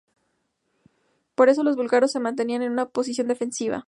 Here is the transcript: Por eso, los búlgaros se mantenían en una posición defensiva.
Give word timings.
Por 1.35 1.47
eso, 1.49 1.61
los 1.63 1.75
búlgaros 1.75 2.11
se 2.11 2.19
mantenían 2.19 2.63
en 2.63 2.71
una 2.71 2.87
posición 2.89 3.27
defensiva. 3.27 3.79